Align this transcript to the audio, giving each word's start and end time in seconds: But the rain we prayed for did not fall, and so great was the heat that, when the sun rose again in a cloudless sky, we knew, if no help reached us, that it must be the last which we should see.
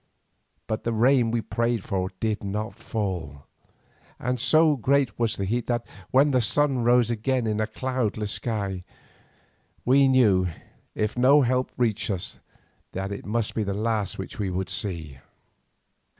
But 0.65 0.83
the 0.83 0.93
rain 0.93 1.29
we 1.29 1.41
prayed 1.41 1.83
for 1.83 2.09
did 2.19 2.43
not 2.43 2.73
fall, 2.73 3.45
and 4.17 4.39
so 4.39 4.75
great 4.75 5.19
was 5.19 5.35
the 5.35 5.45
heat 5.45 5.67
that, 5.67 5.85
when 6.09 6.31
the 6.31 6.41
sun 6.41 6.79
rose 6.83 7.11
again 7.11 7.45
in 7.45 7.59
a 7.61 7.67
cloudless 7.67 8.31
sky, 8.31 8.81
we 9.85 10.07
knew, 10.07 10.47
if 10.95 11.15
no 11.19 11.41
help 11.43 11.71
reached 11.77 12.09
us, 12.09 12.39
that 12.93 13.11
it 13.11 13.27
must 13.27 13.53
be 13.53 13.61
the 13.61 13.75
last 13.75 14.17
which 14.17 14.39
we 14.39 14.49
should 14.49 14.71
see. 14.71 15.19